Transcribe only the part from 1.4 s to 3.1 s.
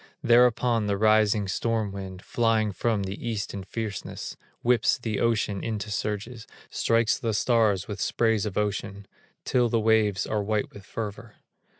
storm wind Flying from